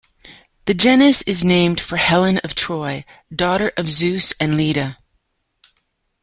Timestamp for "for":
1.79-1.97